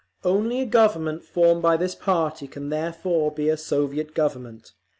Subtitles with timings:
[0.23, 4.71] Only a Government formed by this party can therefore be a Soviet Government.